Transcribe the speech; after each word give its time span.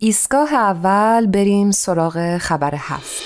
ایستگاه 0.00 0.54
اول 0.54 1.26
بریم 1.26 1.70
سراغ 1.70 2.38
خبر 2.38 2.74
هفت 2.74 3.22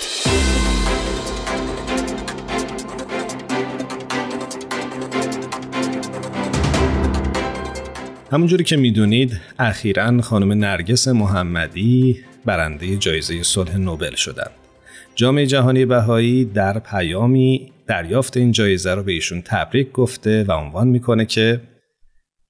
همونجوری 8.32 8.64
که 8.64 8.76
می‌دونید 8.76 9.40
اخیرا 9.58 10.20
خانم 10.20 10.52
نرگس 10.52 11.08
محمدی 11.08 12.20
برنده 12.44 12.96
جایزه 12.96 13.42
صلح 13.42 13.76
نوبل 13.76 14.14
شدند. 14.14 14.50
جامعه 15.14 15.46
جهانی 15.46 15.84
بهایی 15.84 16.44
در 16.44 16.78
پیامی 16.78 17.72
دریافت 17.86 18.36
این 18.36 18.52
جایزه 18.52 18.94
رو 18.94 19.02
به 19.02 19.12
ایشون 19.12 19.42
تبریک 19.42 19.92
گفته 19.92 20.44
و 20.44 20.52
عنوان 20.52 20.88
می‌کنه 20.88 21.24
که 21.24 21.60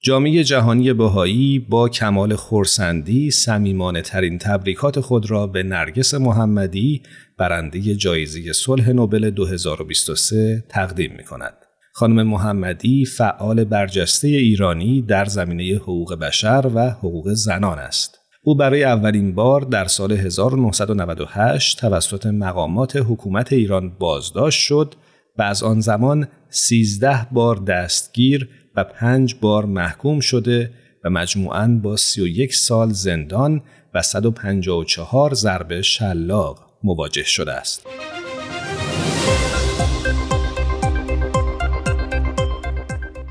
جامعه 0.05 0.43
جهانی 0.43 0.93
بهایی 0.93 1.59
با 1.59 1.89
کمال 1.89 2.35
خورسندی 2.35 3.31
صمیمانه 3.31 4.01
ترین 4.01 4.37
تبریکات 4.37 4.99
خود 4.99 5.31
را 5.31 5.47
به 5.47 5.63
نرگس 5.63 6.13
محمدی 6.13 7.01
برنده 7.37 7.95
جایزه 7.95 8.53
صلح 8.53 8.89
نوبل 8.89 9.29
2023 9.29 10.63
تقدیم 10.69 11.13
می 11.17 11.23
کند. 11.23 11.53
خانم 11.93 12.27
محمدی 12.27 13.05
فعال 13.05 13.63
برجسته 13.63 14.27
ایرانی 14.27 15.01
در 15.01 15.25
زمینه 15.25 15.75
حقوق 15.75 16.15
بشر 16.15 16.71
و 16.75 16.89
حقوق 16.89 17.33
زنان 17.33 17.79
است. 17.79 18.19
او 18.43 18.55
برای 18.55 18.83
اولین 18.83 19.35
بار 19.35 19.61
در 19.61 19.85
سال 19.85 20.11
1998 20.11 21.79
توسط 21.79 22.25
مقامات 22.25 22.95
حکومت 22.95 23.53
ایران 23.53 23.89
بازداشت 23.99 24.59
شد 24.59 24.95
و 25.37 25.41
از 25.41 25.63
آن 25.63 25.79
زمان 25.79 26.27
13 26.49 27.27
بار 27.31 27.55
دستگیر 27.55 28.49
و 28.75 28.83
5 28.83 29.35
بار 29.35 29.65
محکوم 29.65 30.19
شده 30.19 30.71
و 31.03 31.09
مجموعاً 31.09 31.79
با 31.83 31.95
31 31.97 32.55
سال 32.55 32.89
زندان 32.93 33.61
و 33.93 34.01
154 34.01 35.33
ضربه 35.33 35.81
شلاق 35.81 36.59
مواجه 36.83 37.23
شده 37.23 37.53
است. 37.53 37.85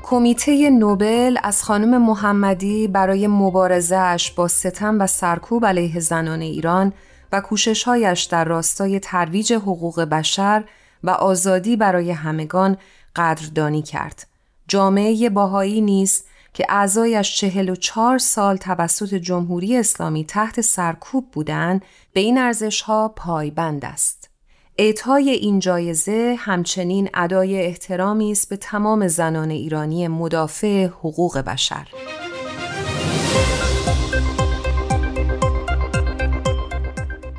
کمیته 0.03 0.69
نوبل 0.69 1.37
از 1.43 1.63
خانم 1.63 2.01
محمدی 2.01 2.87
برای 2.87 3.27
مبارزهش 3.27 4.31
با 4.31 4.47
ستم 4.47 5.01
و 5.01 5.07
سرکوب 5.07 5.65
علیه 5.65 5.99
زنان 5.99 6.41
ایران 6.41 6.93
و 7.31 7.41
کوششهایش 7.41 8.23
در 8.23 8.45
راستای 8.45 8.99
ترویج 8.99 9.53
حقوق 9.53 10.01
بشر 10.01 10.63
و 11.03 11.09
آزادی 11.09 11.77
برای 11.77 12.11
همگان 12.11 12.77
قدردانی 13.15 13.81
کرد. 13.81 14.32
جامعه 14.67 15.29
باهایی 15.29 15.81
نیز 15.81 16.23
که 16.53 16.65
اعضایش 16.69 17.35
چهل 17.35 17.69
و 17.69 17.75
چار 17.75 18.17
سال 18.17 18.57
توسط 18.57 19.13
جمهوری 19.13 19.77
اسلامی 19.77 20.25
تحت 20.25 20.61
سرکوب 20.61 21.31
بودند 21.31 21.81
به 22.13 22.19
این 22.19 22.37
ارزشها 22.37 23.13
پایبند 23.15 23.85
است. 23.85 24.29
اعطای 24.77 25.29
این 25.29 25.59
جایزه 25.59 26.35
همچنین 26.39 27.09
ادای 27.13 27.61
احترامی 27.61 28.31
است 28.31 28.49
به 28.49 28.57
تمام 28.57 29.07
زنان 29.07 29.49
ایرانی 29.49 30.07
مدافع 30.07 30.85
حقوق 30.85 31.37
بشر. 31.37 31.87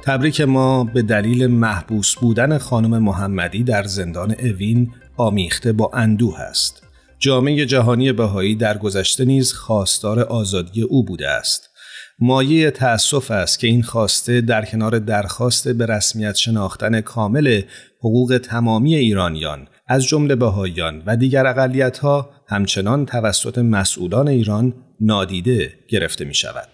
تبریک 0.03 0.41
ما 0.41 0.85
به 0.85 1.03
دلیل 1.03 1.47
محبوس 1.47 2.15
بودن 2.15 2.59
خانم 2.59 3.03
محمدی 3.03 3.65
در 3.65 3.83
زندان 3.83 4.31
اوین 4.31 4.93
آمیخته 5.17 5.73
با 5.73 5.91
اندوه 5.95 6.41
است. 6.41 6.83
جامعه 7.25 7.67
جهانی 7.67 8.13
بهایی 8.13 8.55
در 8.55 8.79
گذشته 8.79 9.25
نیز 9.25 9.53
خواستار 9.53 10.21
آزادی 10.21 10.83
او 10.83 11.05
بوده 11.05 11.29
است. 11.29 11.71
مایه 12.19 12.71
تأسف 12.71 13.31
است 13.31 13.59
که 13.59 13.67
این 13.67 13.83
خواسته 13.83 14.41
در 14.41 14.65
کنار 14.65 14.99
درخواست 14.99 15.69
به 15.69 15.87
رسمیت 15.87 16.35
شناختن 16.35 17.01
کامل 17.01 17.63
حقوق 17.99 18.41
تمامی 18.43 18.95
ایرانیان 18.95 19.69
از 19.87 20.05
جمله 20.05 20.35
بهاییان 20.35 21.03
و 21.07 21.17
دیگر 21.17 21.47
اقلیت‌ها 21.47 22.31
همچنان 22.49 23.07
توسط 23.07 23.59
مسئولان 23.59 24.29
ایران 24.29 24.75
نادیده 25.01 25.73
گرفته 25.89 26.25
می 26.25 26.35
شود. 26.35 26.69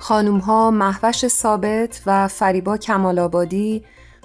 خانوم 0.00 0.38
ها 0.38 0.70
محوش 0.70 1.26
ثابت 1.26 2.02
و 2.06 2.28
فریبا 2.28 2.76
کمالابادی 2.76 3.82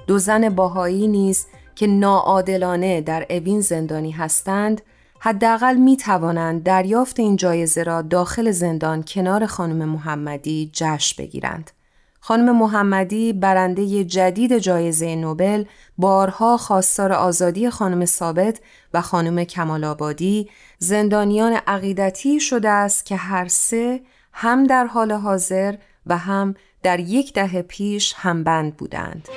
دو 0.07 0.17
زن 0.17 0.49
باهایی 0.49 1.07
نیز 1.07 1.45
که 1.75 1.88
ناعادلانه 1.88 3.01
در 3.01 3.25
اوین 3.29 3.61
زندانی 3.61 4.11
هستند 4.11 4.81
حداقل 5.19 5.75
می 5.75 5.97
توانند 5.97 6.63
دریافت 6.63 7.19
این 7.19 7.35
جایزه 7.35 7.83
را 7.83 8.01
داخل 8.01 8.51
زندان 8.51 9.03
کنار 9.03 9.45
خانم 9.45 9.89
محمدی 9.89 10.69
جشن 10.73 11.23
بگیرند. 11.23 11.71
خانم 12.19 12.57
محمدی 12.57 13.33
برنده 13.33 14.03
جدید 14.03 14.57
جایزه 14.57 15.15
نوبل 15.15 15.63
بارها 15.97 16.57
خواستار 16.57 17.13
آزادی 17.13 17.69
خانم 17.69 18.05
ثابت 18.05 18.59
و 18.94 19.01
خانم 19.01 19.44
کمال 19.44 19.83
آبادی 19.83 20.49
زندانیان 20.79 21.53
عقیدتی 21.67 22.39
شده 22.39 22.69
است 22.69 23.05
که 23.05 23.15
هر 23.15 23.47
سه 23.47 24.01
هم 24.33 24.63
در 24.63 24.85
حال 24.85 25.11
حاضر 25.11 25.75
و 26.05 26.17
هم 26.17 26.55
در 26.83 26.99
یک 26.99 27.33
دهه 27.33 27.61
پیش 27.61 28.13
همبند 28.17 28.77
بودند. 28.77 29.29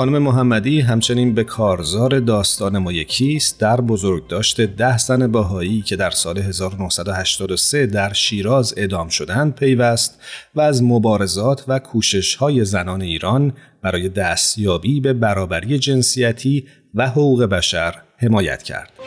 خانم 0.00 0.18
محمدی 0.18 0.80
همچنین 0.80 1.34
به 1.34 1.44
کارزار 1.44 2.20
داستان 2.20 2.78
ما 2.78 2.92
یکیست 2.92 3.60
در 3.60 3.80
بزرگداشت 3.80 4.60
ده 4.60 4.98
زن 4.98 5.26
باهایی 5.26 5.82
که 5.82 5.96
در 5.96 6.10
سال 6.10 6.38
1983 6.38 7.86
در 7.86 8.12
شیراز 8.12 8.74
اعدام 8.76 9.08
شدند 9.08 9.54
پیوست 9.54 10.20
و 10.54 10.60
از 10.60 10.82
مبارزات 10.82 11.64
و 11.68 11.78
کوشش 11.78 12.34
های 12.34 12.64
زنان 12.64 13.02
ایران 13.02 13.52
برای 13.82 14.08
دستیابی 14.08 15.00
به 15.00 15.12
برابری 15.12 15.78
جنسیتی 15.78 16.66
و 16.94 17.08
حقوق 17.08 17.44
بشر 17.44 17.94
حمایت 18.16 18.62
کرد. 18.62 18.99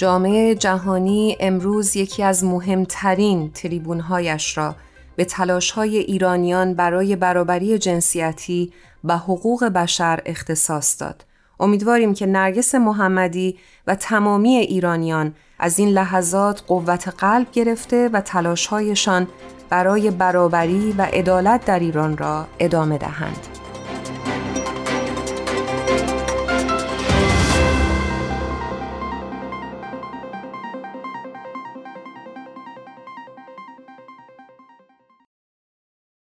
جامعه 0.00 0.54
جهانی 0.54 1.36
امروز 1.40 1.96
یکی 1.96 2.22
از 2.22 2.44
مهمترین 2.44 3.50
تریبونهایش 3.50 4.58
را 4.58 4.76
به 5.16 5.24
تلاشهای 5.24 5.98
ایرانیان 5.98 6.74
برای 6.74 7.16
برابری 7.16 7.78
جنسیتی 7.78 8.72
و 9.04 9.16
حقوق 9.18 9.64
بشر 9.64 10.20
اختصاص 10.26 11.00
داد. 11.00 11.24
امیدواریم 11.60 12.14
که 12.14 12.26
نرگس 12.26 12.74
محمدی 12.74 13.58
و 13.86 13.94
تمامی 13.94 14.56
ایرانیان 14.56 15.34
از 15.58 15.78
این 15.78 15.88
لحظات 15.88 16.62
قوت 16.66 17.08
قلب 17.08 17.50
گرفته 17.52 18.08
و 18.08 18.20
تلاشهایشان 18.20 19.28
برای 19.70 20.10
برابری 20.10 20.94
و 20.98 21.02
عدالت 21.02 21.64
در 21.64 21.78
ایران 21.78 22.16
را 22.16 22.46
ادامه 22.58 22.98
دهند. 22.98 23.49